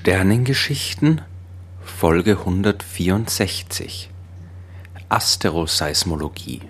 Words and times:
Sternengeschichten 0.00 1.20
Folge 1.84 2.38
164 2.38 4.08
Asteroseismologie 5.10 6.62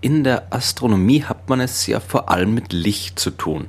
In 0.00 0.24
der 0.24 0.52
Astronomie 0.52 1.22
hat 1.22 1.48
man 1.48 1.60
es 1.60 1.86
ja 1.86 2.00
vor 2.00 2.28
allem 2.28 2.52
mit 2.52 2.72
Licht 2.72 3.20
zu 3.20 3.30
tun. 3.30 3.68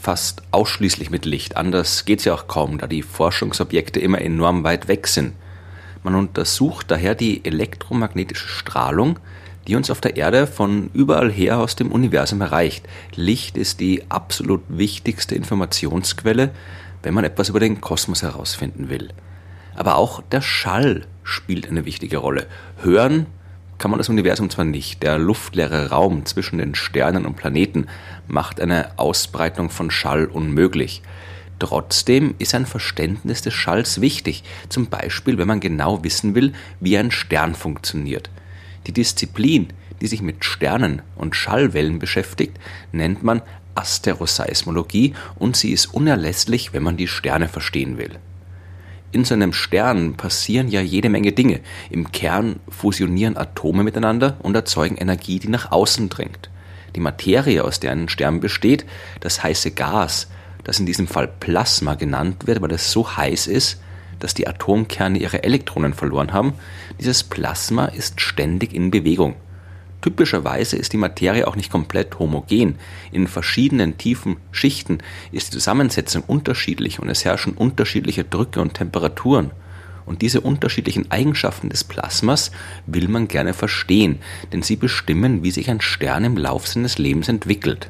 Fast 0.00 0.44
ausschließlich 0.52 1.10
mit 1.10 1.24
Licht. 1.24 1.56
Anders 1.56 2.04
geht 2.04 2.20
es 2.20 2.26
ja 2.26 2.34
auch 2.34 2.46
kaum, 2.46 2.78
da 2.78 2.86
die 2.86 3.02
Forschungsobjekte 3.02 3.98
immer 3.98 4.20
enorm 4.20 4.62
weit 4.62 4.86
weg 4.86 5.08
sind. 5.08 5.32
Man 6.04 6.14
untersucht 6.14 6.92
daher 6.92 7.16
die 7.16 7.44
elektromagnetische 7.44 8.46
Strahlung, 8.46 9.18
die 9.66 9.74
uns 9.74 9.90
auf 9.90 10.00
der 10.00 10.16
Erde 10.16 10.46
von 10.46 10.90
überall 10.94 11.32
her 11.32 11.58
aus 11.58 11.74
dem 11.74 11.90
Universum 11.90 12.40
erreicht. 12.40 12.86
Licht 13.16 13.56
ist 13.56 13.80
die 13.80 14.04
absolut 14.10 14.62
wichtigste 14.68 15.34
Informationsquelle, 15.34 16.52
wenn 17.04 17.14
man 17.14 17.24
etwas 17.24 17.48
über 17.48 17.60
den 17.60 17.80
Kosmos 17.80 18.22
herausfinden 18.22 18.88
will. 18.88 19.10
Aber 19.76 19.96
auch 19.96 20.22
der 20.22 20.40
Schall 20.40 21.06
spielt 21.22 21.68
eine 21.68 21.84
wichtige 21.84 22.18
Rolle. 22.18 22.46
Hören 22.82 23.26
kann 23.78 23.90
man 23.90 23.98
das 23.98 24.08
Universum 24.08 24.50
zwar 24.50 24.64
nicht, 24.64 25.02
der 25.02 25.18
luftleere 25.18 25.90
Raum 25.90 26.24
zwischen 26.26 26.58
den 26.58 26.74
Sternen 26.74 27.26
und 27.26 27.36
Planeten 27.36 27.86
macht 28.26 28.60
eine 28.60 28.98
Ausbreitung 28.98 29.68
von 29.68 29.90
Schall 29.90 30.26
unmöglich. 30.26 31.02
Trotzdem 31.58 32.34
ist 32.38 32.54
ein 32.54 32.66
Verständnis 32.66 33.42
des 33.42 33.54
Schalls 33.54 34.00
wichtig, 34.00 34.42
zum 34.68 34.86
Beispiel 34.86 35.38
wenn 35.38 35.48
man 35.48 35.60
genau 35.60 36.02
wissen 36.04 36.34
will, 36.34 36.52
wie 36.80 36.96
ein 36.96 37.10
Stern 37.10 37.54
funktioniert. 37.54 38.30
Die 38.86 38.92
Disziplin, 38.92 39.68
die 40.00 40.06
sich 40.06 40.22
mit 40.22 40.44
Sternen 40.44 41.02
und 41.16 41.36
Schallwellen 41.36 41.98
beschäftigt, 41.98 42.58
nennt 42.92 43.22
man 43.22 43.42
Asteroseismologie 43.74 45.14
und 45.36 45.56
sie 45.56 45.72
ist 45.72 45.86
unerlässlich, 45.86 46.72
wenn 46.72 46.82
man 46.82 46.96
die 46.96 47.08
Sterne 47.08 47.48
verstehen 47.48 47.98
will. 47.98 48.18
In 49.12 49.24
so 49.24 49.34
einem 49.34 49.52
Stern 49.52 50.14
passieren 50.14 50.68
ja 50.68 50.80
jede 50.80 51.08
Menge 51.08 51.32
Dinge. 51.32 51.60
Im 51.88 52.10
Kern 52.10 52.58
fusionieren 52.68 53.36
Atome 53.36 53.84
miteinander 53.84 54.36
und 54.40 54.56
erzeugen 54.56 54.96
Energie, 54.96 55.38
die 55.38 55.48
nach 55.48 55.70
außen 55.70 56.08
dringt. 56.08 56.50
Die 56.96 57.00
Materie, 57.00 57.62
aus 57.62 57.78
der 57.78 57.92
ein 57.92 58.08
Stern 58.08 58.40
besteht, 58.40 58.84
das 59.20 59.42
heiße 59.42 59.70
Gas, 59.70 60.28
das 60.64 60.80
in 60.80 60.86
diesem 60.86 61.06
Fall 61.06 61.28
Plasma 61.28 61.94
genannt 61.94 62.46
wird, 62.46 62.60
weil 62.60 62.72
es 62.72 62.90
so 62.90 63.16
heiß 63.16 63.46
ist, 63.46 63.80
dass 64.18 64.34
die 64.34 64.48
Atomkerne 64.48 65.18
ihre 65.18 65.44
Elektronen 65.44 65.92
verloren 65.92 66.32
haben, 66.32 66.54
dieses 66.98 67.22
Plasma 67.22 67.86
ist 67.86 68.20
ständig 68.20 68.72
in 68.72 68.90
Bewegung. 68.90 69.36
Typischerweise 70.04 70.76
ist 70.76 70.92
die 70.92 70.98
Materie 70.98 71.48
auch 71.48 71.56
nicht 71.56 71.70
komplett 71.70 72.18
homogen. 72.18 72.74
In 73.10 73.26
verschiedenen 73.26 73.96
tiefen 73.96 74.36
Schichten 74.52 74.98
ist 75.32 75.46
die 75.46 75.52
Zusammensetzung 75.52 76.22
unterschiedlich 76.26 77.00
und 77.00 77.08
es 77.08 77.24
herrschen 77.24 77.54
unterschiedliche 77.54 78.22
Drücke 78.22 78.60
und 78.60 78.74
Temperaturen. 78.74 79.52
Und 80.04 80.20
diese 80.20 80.42
unterschiedlichen 80.42 81.10
Eigenschaften 81.10 81.70
des 81.70 81.84
Plasmas 81.84 82.50
will 82.84 83.08
man 83.08 83.28
gerne 83.28 83.54
verstehen, 83.54 84.18
denn 84.52 84.60
sie 84.60 84.76
bestimmen, 84.76 85.42
wie 85.42 85.50
sich 85.50 85.70
ein 85.70 85.80
Stern 85.80 86.24
im 86.24 86.36
Lauf 86.36 86.68
seines 86.68 86.98
Lebens 86.98 87.30
entwickelt. 87.30 87.88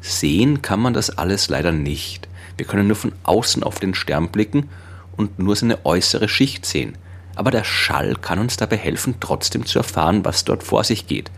Sehen 0.00 0.62
kann 0.62 0.80
man 0.80 0.94
das 0.94 1.10
alles 1.10 1.50
leider 1.50 1.72
nicht. 1.72 2.26
Wir 2.56 2.64
können 2.64 2.86
nur 2.86 2.96
von 2.96 3.12
außen 3.22 3.62
auf 3.62 3.80
den 3.80 3.92
Stern 3.92 4.30
blicken 4.30 4.70
und 5.14 5.38
nur 5.38 5.56
seine 5.56 5.84
äußere 5.84 6.26
Schicht 6.30 6.64
sehen 6.64 6.96
aber 7.36 7.50
der 7.50 7.64
Schall 7.64 8.14
kann 8.16 8.38
uns 8.38 8.56
dabei 8.56 8.76
helfen, 8.76 9.16
trotzdem 9.20 9.66
zu 9.66 9.78
erfahren, 9.78 10.24
was 10.24 10.44
dort 10.44 10.62
vor 10.62 10.84
sich 10.84 11.06
geht. 11.06 11.30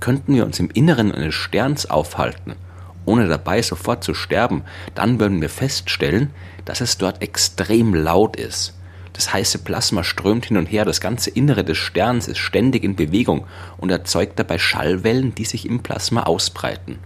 Könnten 0.00 0.34
wir 0.34 0.44
uns 0.44 0.58
im 0.58 0.70
Inneren 0.70 1.12
eines 1.12 1.34
Sterns 1.34 1.88
aufhalten, 1.88 2.54
ohne 3.04 3.28
dabei 3.28 3.62
sofort 3.62 4.04
zu 4.04 4.14
sterben, 4.14 4.62
dann 4.94 5.20
würden 5.20 5.40
wir 5.40 5.48
feststellen, 5.48 6.30
dass 6.64 6.80
es 6.80 6.98
dort 6.98 7.22
extrem 7.22 7.94
laut 7.94 8.36
ist. 8.36 8.74
Das 9.12 9.32
heiße 9.32 9.58
Plasma 9.58 10.04
strömt 10.04 10.46
hin 10.46 10.56
und 10.56 10.66
her, 10.66 10.84
das 10.84 11.00
ganze 11.00 11.30
Innere 11.30 11.64
des 11.64 11.76
Sterns 11.76 12.28
ist 12.28 12.38
ständig 12.38 12.82
in 12.82 12.96
Bewegung 12.96 13.46
und 13.76 13.90
erzeugt 13.90 14.38
dabei 14.38 14.58
Schallwellen, 14.58 15.34
die 15.34 15.44
sich 15.44 15.66
im 15.66 15.82
Plasma 15.82 16.22
ausbreiten. 16.22 16.98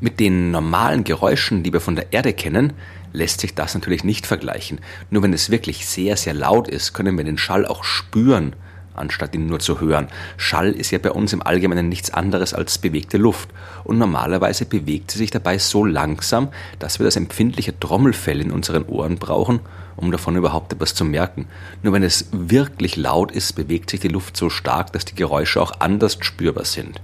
Mit 0.00 0.18
den 0.20 0.50
normalen 0.50 1.04
Geräuschen, 1.04 1.62
die 1.62 1.72
wir 1.72 1.80
von 1.80 1.94
der 1.94 2.12
Erde 2.12 2.32
kennen, 2.32 2.72
lässt 3.12 3.40
sich 3.40 3.54
das 3.54 3.74
natürlich 3.74 4.04
nicht 4.04 4.26
vergleichen. 4.26 4.80
Nur 5.08 5.22
wenn 5.22 5.32
es 5.32 5.50
wirklich 5.50 5.86
sehr, 5.86 6.16
sehr 6.16 6.34
laut 6.34 6.68
ist, 6.68 6.92
können 6.92 7.16
wir 7.16 7.24
den 7.24 7.38
Schall 7.38 7.64
auch 7.64 7.84
spüren, 7.84 8.56
anstatt 8.94 9.34
ihn 9.34 9.46
nur 9.46 9.60
zu 9.60 9.80
hören. 9.80 10.08
Schall 10.36 10.72
ist 10.72 10.90
ja 10.90 10.98
bei 10.98 11.12
uns 11.12 11.32
im 11.32 11.42
Allgemeinen 11.42 11.88
nichts 11.88 12.12
anderes 12.12 12.54
als 12.54 12.78
bewegte 12.78 13.18
Luft. 13.18 13.48
Und 13.84 13.98
normalerweise 13.98 14.64
bewegt 14.64 15.12
sie 15.12 15.18
sich 15.18 15.30
dabei 15.30 15.58
so 15.58 15.84
langsam, 15.84 16.48
dass 16.80 16.98
wir 16.98 17.04
das 17.04 17.16
empfindliche 17.16 17.78
Trommelfell 17.78 18.40
in 18.40 18.50
unseren 18.50 18.84
Ohren 18.84 19.16
brauchen, 19.16 19.60
um 19.96 20.10
davon 20.10 20.34
überhaupt 20.36 20.72
etwas 20.72 20.94
zu 20.94 21.04
merken. 21.04 21.46
Nur 21.84 21.92
wenn 21.92 22.02
es 22.02 22.26
wirklich 22.32 22.96
laut 22.96 23.30
ist, 23.30 23.52
bewegt 23.52 23.90
sich 23.90 24.00
die 24.00 24.08
Luft 24.08 24.36
so 24.36 24.50
stark, 24.50 24.92
dass 24.92 25.04
die 25.04 25.14
Geräusche 25.14 25.62
auch 25.62 25.80
anders 25.80 26.18
spürbar 26.20 26.64
sind. 26.64 27.00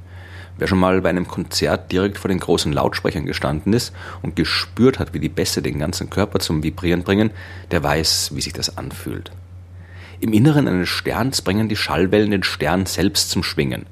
Wer 0.60 0.69
schon 0.69 0.78
mal 0.78 1.00
bei 1.00 1.09
einem 1.09 1.26
Konzert 1.26 1.91
direkt 1.91 2.19
vor 2.19 2.28
den 2.28 2.38
großen 2.38 2.71
Lautsprechern 2.71 3.25
gestanden 3.25 3.72
ist 3.72 3.94
und 4.21 4.37
gespürt 4.37 4.98
hat, 4.98 5.15
wie 5.15 5.19
die 5.19 5.31
Bässe 5.31 5.62
den 5.62 5.78
ganzen 5.78 6.10
Körper 6.10 6.38
zum 6.38 6.62
Vibrieren 6.62 7.03
bringen, 7.03 7.31
der 7.71 7.82
weiß, 7.82 8.32
wie 8.34 8.43
sich 8.43 8.53
das 8.53 8.76
anfühlt. 8.76 9.32
Im 10.21 10.34
Inneren 10.34 10.69
eines 10.69 10.91
Sterns 10.91 11.41
bringen 11.41 11.71
die 11.71 11.76
Schallwellen 11.76 12.31
den 12.31 12.43
Stern 12.43 12.84
selbst 12.84 13.31
zum 13.31 13.43
Schwingen. 13.43 13.87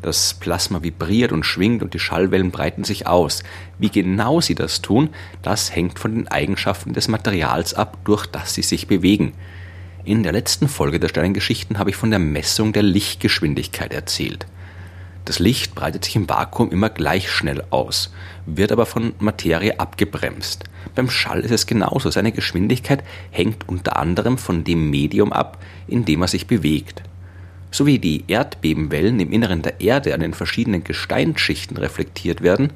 Das 0.00 0.32
Plasma 0.32 0.82
vibriert 0.82 1.30
und 1.30 1.44
schwingt 1.44 1.82
und 1.82 1.92
die 1.92 1.98
Schallwellen 1.98 2.50
breiten 2.50 2.84
sich 2.84 3.06
aus. 3.06 3.42
Wie 3.78 3.90
genau 3.90 4.40
sie 4.40 4.54
das 4.54 4.80
tun, 4.80 5.10
das 5.42 5.76
hängt 5.76 5.98
von 5.98 6.14
den 6.14 6.28
Eigenschaften 6.28 6.94
des 6.94 7.08
Materials 7.08 7.74
ab, 7.74 7.98
durch 8.04 8.24
das 8.24 8.54
sie 8.54 8.62
sich 8.62 8.86
bewegen. 8.86 9.34
In 10.06 10.22
der 10.22 10.32
letzten 10.32 10.68
Folge 10.68 10.98
der 11.00 11.08
Sternengeschichten 11.08 11.78
habe 11.78 11.90
ich 11.90 11.96
von 11.96 12.08
der 12.08 12.18
Messung 12.18 12.72
der 12.72 12.82
Lichtgeschwindigkeit 12.82 13.92
erzählt. 13.92 14.46
Das 15.24 15.38
Licht 15.38 15.74
breitet 15.74 16.04
sich 16.04 16.16
im 16.16 16.28
Vakuum 16.28 16.70
immer 16.70 16.90
gleich 16.90 17.30
schnell 17.30 17.64
aus, 17.70 18.12
wird 18.44 18.72
aber 18.72 18.84
von 18.84 19.14
Materie 19.18 19.80
abgebremst. 19.80 20.64
Beim 20.94 21.08
Schall 21.08 21.40
ist 21.40 21.50
es 21.50 21.66
genauso. 21.66 22.10
Seine 22.10 22.30
Geschwindigkeit 22.30 23.02
hängt 23.30 23.66
unter 23.66 23.96
anderem 23.96 24.36
von 24.36 24.64
dem 24.64 24.90
Medium 24.90 25.32
ab, 25.32 25.62
in 25.86 26.04
dem 26.04 26.20
er 26.20 26.28
sich 26.28 26.46
bewegt. 26.46 27.02
So 27.70 27.86
wie 27.86 27.98
die 27.98 28.24
Erdbebenwellen 28.28 29.18
im 29.18 29.32
Inneren 29.32 29.62
der 29.62 29.80
Erde 29.80 30.12
an 30.12 30.20
den 30.20 30.34
verschiedenen 30.34 30.84
Gesteinsschichten 30.84 31.78
reflektiert 31.78 32.42
werden 32.42 32.72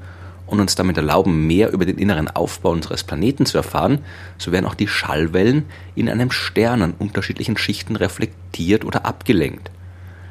und 0.47 0.59
uns 0.59 0.75
damit 0.75 0.97
erlauben, 0.97 1.47
mehr 1.47 1.71
über 1.71 1.85
den 1.85 1.99
inneren 1.99 2.29
Aufbau 2.29 2.71
unseres 2.71 3.05
Planeten 3.05 3.45
zu 3.45 3.59
erfahren, 3.59 3.99
so 4.39 4.53
werden 4.53 4.65
auch 4.65 4.75
die 4.75 4.89
Schallwellen 4.89 5.67
in 5.95 6.09
einem 6.09 6.31
Stern 6.31 6.81
an 6.81 6.95
unterschiedlichen 6.99 7.59
Schichten 7.59 7.95
reflektiert 7.95 8.87
oder 8.87 9.05
abgelenkt. 9.05 9.71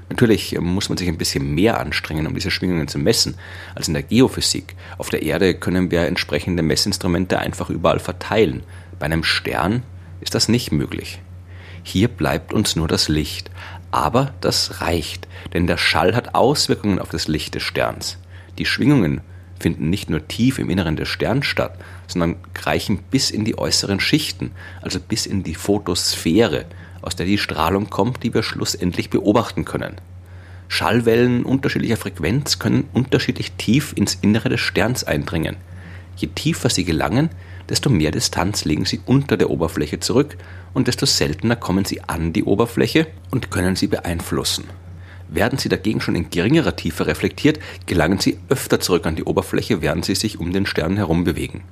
Natürlich 0.10 0.58
muss 0.60 0.90
man 0.90 0.98
sich 0.98 1.08
ein 1.08 1.18
bisschen 1.18 1.54
mehr 1.54 1.80
anstrengen, 1.80 2.28
um 2.28 2.34
diese 2.34 2.52
Schwingungen 2.52 2.88
zu 2.88 2.98
messen, 2.98 3.36
als 3.76 3.88
in 3.88 3.94
der 3.94 4.04
Geophysik. 4.04 4.76
Auf 4.98 5.10
der 5.10 5.24
Erde 5.24 5.54
können 5.54 5.92
wir 5.92 6.06
entsprechende 6.06 6.64
Messinstrumente 6.64 7.40
einfach 7.40 7.70
überall 7.70 8.00
verteilen. 8.00 8.64
Bei 9.00 9.06
einem 9.06 9.24
Stern 9.24 9.84
ist 10.22 10.34
das 10.34 10.48
nicht 10.48 10.72
möglich. 10.72 11.20
Hier 11.84 12.08
bleibt 12.08 12.54
uns 12.54 12.76
nur 12.76 12.88
das 12.88 13.10
Licht. 13.10 13.52
Aber 13.92 14.34
das 14.42 14.82
reicht, 14.82 15.28
denn 15.54 15.68
der 15.68 15.78
Schall 15.78 16.16
hat 16.16 16.36
Auswirkungen 16.36 17.00
auf 17.00 17.10
das 17.10 17.28
Licht 17.28 17.56
des 17.56 17.64
Sterns. 17.64 18.18
Die 18.58 18.66
Schwingungen 18.66 19.22
finden 19.60 19.90
nicht 19.90 20.10
nur 20.10 20.28
tief 20.28 20.60
im 20.60 20.70
Inneren 20.70 20.98
des 20.98 21.08
Sterns 21.10 21.46
statt, 21.46 21.78
sondern 22.08 22.36
reichen 22.62 23.00
bis 23.10 23.32
in 23.32 23.46
die 23.46 23.58
äußeren 23.58 24.00
Schichten, 24.00 24.52
also 24.82 25.00
bis 25.00 25.26
in 25.26 25.44
die 25.44 25.56
Photosphäre, 25.56 26.66
aus 27.08 27.16
der 27.16 27.26
die 27.26 27.38
Strahlung 27.38 27.90
kommt, 27.90 28.22
die 28.24 28.34
wir 28.34 28.44
schlussendlich 28.44 29.10
beobachten 29.10 29.64
können. 29.64 29.96
Schallwellen 30.68 31.44
unterschiedlicher 31.44 31.96
Frequenz 31.96 32.60
können 32.60 32.90
unterschiedlich 32.94 33.54
tief 33.54 33.94
ins 33.96 34.16
Innere 34.16 34.50
des 34.50 34.60
Sterns 34.60 35.06
eindringen. 35.06 35.56
Je 36.18 36.28
tiefer 36.28 36.70
sie 36.70 36.84
gelangen, 36.84 37.30
desto 37.70 37.90
mehr 37.90 38.12
Distanz 38.12 38.66
legen 38.66 38.84
sie 38.84 39.00
unter 39.06 39.38
der 39.38 39.50
Oberfläche 39.50 40.02
zurück 40.02 40.38
und 40.74 40.88
desto 40.88 41.06
seltener 41.06 41.56
kommen 41.56 41.86
sie 41.86 42.04
an 42.04 42.34
die 42.34 42.44
Oberfläche 42.44 43.08
und 43.32 43.52
können 43.52 43.78
sie 43.78 43.88
beeinflussen. 43.88 44.66
Werden 45.30 45.60
sie 45.60 45.70
dagegen 45.70 46.02
schon 46.02 46.16
in 46.16 46.30
geringerer 46.30 46.76
Tiefe 46.76 47.08
reflektiert, 47.08 47.60
gelangen 47.86 48.20
sie 48.20 48.38
öfter 48.50 48.82
zurück 48.82 49.06
an 49.06 49.16
die 49.16 49.24
Oberfläche, 49.24 49.82
während 49.82 50.04
sie 50.04 50.16
sich 50.16 50.40
um 50.40 50.52
den 50.52 50.66
Stern 50.66 50.98
herum 50.98 51.24
bewegen. 51.24 51.64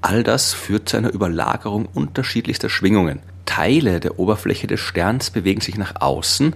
All 0.00 0.22
das 0.22 0.52
führt 0.52 0.88
zu 0.88 0.96
einer 0.96 1.12
Überlagerung 1.12 1.86
unterschiedlichster 1.86 2.68
Schwingungen. 2.68 3.20
Teile 3.48 3.98
der 3.98 4.18
Oberfläche 4.18 4.66
des 4.66 4.78
Sterns 4.78 5.30
bewegen 5.30 5.62
sich 5.62 5.78
nach 5.78 6.02
außen, 6.02 6.54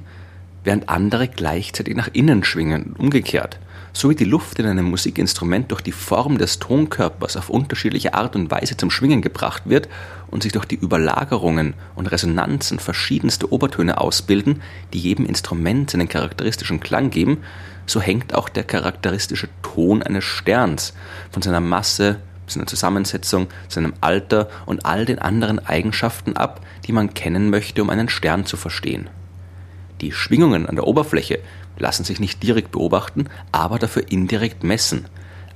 während 0.63 0.91
andere 0.91 1.27
gleichzeitig 1.27 1.97
nach 1.97 2.11
innen 2.13 2.45
schwingen, 2.45 2.95
umgekehrt. 2.99 3.59
So 3.95 4.11
wie 4.11 4.15
die 4.15 4.25
Luft 4.25 4.59
in 4.59 4.67
einem 4.67 4.85
Musikinstrument 4.85 5.71
durch 5.71 5.81
die 5.81 5.93
Form 5.93 6.37
des 6.37 6.59
Tonkörpers 6.59 7.39
auf 7.39 7.49
unterschiedliche 7.49 8.13
Art 8.13 8.37
und 8.37 8.51
Weise 8.51 8.77
zum 8.77 8.91
Schwingen 8.91 9.23
gebracht 9.23 9.63
wird 9.65 9.89
und 10.31 10.43
sich 10.43 10.53
durch 10.53 10.67
die 10.67 10.77
Überlagerungen 10.77 11.73
und 11.95 12.13
Resonanzen 12.13 12.79
verschiedenste 12.79 13.51
Obertöne 13.51 13.99
ausbilden, 13.99 14.61
die 14.93 15.01
jedem 15.01 15.25
Instrument 15.25 15.91
seinen 15.91 16.11
charakteristischen 16.11 16.81
Klang 16.81 17.09
geben, 17.09 17.39
so 17.87 18.03
hängt 18.03 18.35
auch 18.35 18.51
der 18.51 18.65
charakteristische 18.65 19.49
Ton 19.63 20.03
eines 20.03 20.25
Sterns 20.25 20.93
von 21.31 21.41
seiner 21.43 21.61
Masse, 21.61 22.19
seiner 22.47 22.67
Zusammensetzung, 22.67 23.49
seinem 23.69 23.95
Alter 24.01 24.49
und 24.67 24.85
all 24.85 25.05
den 25.05 25.19
anderen 25.19 25.65
Eigenschaften 25.65 26.37
ab, 26.37 26.61
die 26.87 26.93
man 26.93 27.15
kennen 27.15 27.51
möchte, 27.51 27.83
um 27.83 27.91
einen 27.91 28.09
Stern 28.09 28.47
zu 28.47 28.57
verstehen. 28.57 29.09
Die 30.01 30.13
Schwingungen 30.13 30.67
an 30.67 30.75
der 30.75 30.87
Oberfläche 30.87 31.39
lassen 31.79 32.05
sich 32.05 32.21
nicht 32.21 32.43
direkt 32.43 32.73
beobachten, 32.73 33.29
aber 33.53 33.79
dafür 33.79 34.11
indirekt 34.11 34.65
messen. 34.65 35.07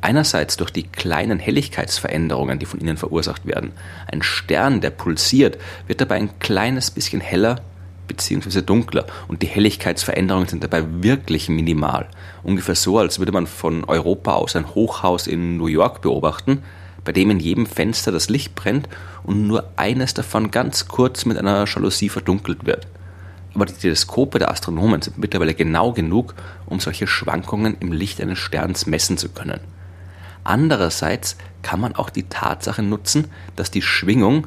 Einerseits 0.01 0.57
durch 0.57 0.71
die 0.71 0.85
kleinen 0.85 1.39
Helligkeitsveränderungen, 1.39 2.59
die 2.59 2.67
von 2.67 2.81
ihnen 2.81 2.97
verursacht 2.97 3.47
werden. 3.47 3.73
Ein 4.11 4.23
Stern, 4.23 4.81
der 4.81 4.91
pulsiert, 4.91 5.59
wird 5.87 6.01
dabei 6.01 6.17
ein 6.17 6.39
kleines 6.39 6.91
bisschen 6.91 7.21
heller 7.21 7.61
bzw. 8.07 8.63
dunkler 8.63 9.07
und 9.29 9.43
die 9.43 9.47
Helligkeitsveränderungen 9.47 10.49
sind 10.49 10.65
dabei 10.65 10.85
wirklich 11.03 11.49
minimal. 11.49 12.07
Ungefähr 12.43 12.75
so, 12.75 12.99
als 12.99 13.19
würde 13.19 13.33
man 13.33 13.47
von 13.47 13.85
Europa 13.85 14.35
aus 14.35 14.57
ein 14.57 14.75
Hochhaus 14.75 15.27
in 15.27 15.57
New 15.57 15.67
York 15.67 16.03
beobachten, 16.03 16.63
bei 17.05 17.13
dem 17.13 17.31
in 17.31 17.41
jedem 17.41 17.67
Fenster 17.67 18.13
das 18.13 18.29
Licht 18.29 18.55
brennt 18.55 18.89
und 19.23 19.47
nur 19.47 19.71
eines 19.77 20.15
davon 20.15 20.51
ganz 20.51 20.89
kurz 20.89 21.25
mit 21.25 21.39
einer 21.39 21.65
Jalousie 21.67 22.09
verdunkelt 22.09 22.67
wird. 22.67 22.87
Aber 23.55 23.65
die 23.65 23.73
Teleskope 23.73 24.39
der 24.39 24.51
Astronomen 24.51 25.01
sind 25.01 25.17
mittlerweile 25.17 25.55
genau 25.55 25.93
genug, 25.93 26.35
um 26.67 26.79
solche 26.79 27.07
Schwankungen 27.07 27.77
im 27.81 27.93
Licht 27.93 28.21
eines 28.21 28.39
Sterns 28.39 28.87
messen 28.87 29.17
zu 29.17 29.31
können. 29.31 29.61
Andererseits 30.45 31.37
kann 31.63 31.81
man 31.81 31.97
auch 31.97 32.11
die 32.11 32.25
Tatsache 32.25 32.83
nutzen, 32.83 33.29
dass 33.57 33.71
die 33.71 33.83
Schwingung 33.83 34.47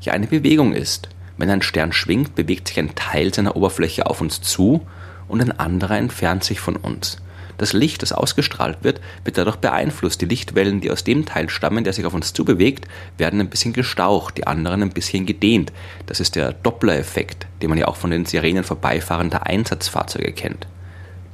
ja 0.00 0.12
eine 0.12 0.26
Bewegung 0.26 0.72
ist. 0.72 1.08
Wenn 1.36 1.50
ein 1.50 1.62
Stern 1.62 1.92
schwingt, 1.92 2.34
bewegt 2.34 2.68
sich 2.68 2.78
ein 2.78 2.94
Teil 2.94 3.34
seiner 3.34 3.56
Oberfläche 3.56 4.06
auf 4.06 4.20
uns 4.20 4.40
zu 4.40 4.86
und 5.28 5.40
ein 5.40 5.58
anderer 5.58 5.98
entfernt 5.98 6.44
sich 6.44 6.60
von 6.60 6.76
uns. 6.76 7.18
Das 7.56 7.72
Licht, 7.72 8.02
das 8.02 8.12
ausgestrahlt 8.12 8.78
wird, 8.82 9.00
wird 9.24 9.38
dadurch 9.38 9.56
beeinflusst. 9.56 10.20
Die 10.20 10.26
Lichtwellen, 10.26 10.80
die 10.80 10.90
aus 10.90 11.04
dem 11.04 11.24
Teil 11.24 11.48
stammen, 11.48 11.84
der 11.84 11.92
sich 11.92 12.04
auf 12.04 12.14
uns 12.14 12.32
zubewegt, 12.32 12.88
werden 13.16 13.40
ein 13.40 13.50
bisschen 13.50 13.72
gestaucht, 13.72 14.36
die 14.38 14.46
anderen 14.46 14.82
ein 14.82 14.90
bisschen 14.90 15.24
gedehnt. 15.24 15.72
Das 16.06 16.18
ist 16.18 16.34
der 16.34 16.52
Doppler-Effekt, 16.52 17.46
den 17.62 17.70
man 17.70 17.78
ja 17.78 17.86
auch 17.86 17.96
von 17.96 18.10
den 18.10 18.26
Sirenen 18.26 18.64
vorbeifahrender 18.64 19.46
Einsatzfahrzeuge 19.46 20.32
kennt. 20.32 20.66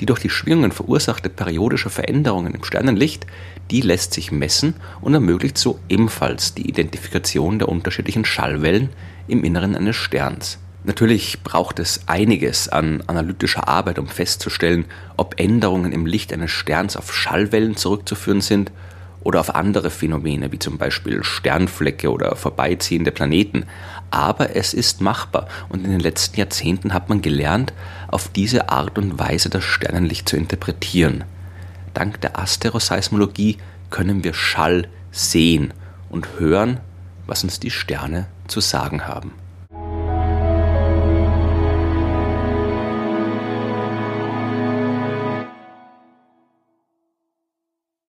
Die 0.01 0.07
durch 0.07 0.21
die 0.21 0.31
Schwingungen 0.31 0.73
verursachte 0.73 1.29
periodische 1.29 1.91
Veränderungen 1.91 2.55
im 2.55 2.65
Sternenlicht, 2.65 3.27
die 3.71 3.83
lässt 3.83 4.15
sich 4.15 4.33
messen 4.33 4.75
und 5.03 5.13
ermöglicht 5.15 5.59
so 5.59 5.79
ebenfalls 5.89 6.55
die 6.55 6.69
Identifikation 6.69 7.59
der 7.59 7.69
unterschiedlichen 7.69 8.25
Schallwellen 8.25 8.89
im 9.29 9.45
Inneren 9.45 9.77
eines 9.77 9.97
Sterns. 9.97 10.59
Natürlich 10.85 11.43
braucht 11.43 11.79
es 11.79 12.01
einiges 12.07 12.71
an 12.71 13.03
analytischer 13.07 13.69
Arbeit, 13.69 13.99
um 13.99 14.09
festzustellen, 14.09 14.87
ob 15.19 15.39
Änderungen 15.39 15.93
im 15.93 16.07
Licht 16.07 16.33
eines 16.33 16.51
Sterns 16.51 16.97
auf 16.97 17.15
Schallwellen 17.15 17.77
zurückzuführen 17.77 18.41
sind 18.41 18.73
oder 19.23 19.41
auf 19.41 19.55
andere 19.55 19.91
Phänomene, 19.91 20.53
wie 20.53 20.59
zum 20.59 20.79
Beispiel 20.79 21.23
Sternflecke 21.23 22.11
oder 22.11 22.37
vorbeiziehende 22.37 23.13
Planeten. 23.13 23.67
Aber 24.11 24.57
es 24.57 24.75
ist 24.75 25.01
machbar 25.01 25.49
und 25.69 25.85
in 25.85 25.91
den 25.91 26.01
letzten 26.01 26.39
Jahrzehnten 26.39 26.95
hat 26.95 27.09
man 27.09 27.23
gelernt, 27.23 27.73
auf 28.09 28.29
diese 28.29 28.71
Art 28.71 28.99
und 28.99 29.19
Weise 29.19 29.51
das 29.51 29.65
Sternenlicht 29.65 30.29
zu 30.29 30.37
interpretieren. 30.37 31.25
Dank 31.95 32.21
der 32.21 32.39
Asteroseismologie 32.39 33.59
können 33.91 34.25
wir 34.25 34.35
Schall 34.35 34.89
sehen 35.11 35.75
und 36.09 36.39
hören, 36.39 36.81
was 37.27 37.45
uns 37.45 37.61
die 37.61 37.71
Sterne 37.71 38.27
zu 38.49 38.61
sagen 38.61 39.07
haben. 39.07 39.33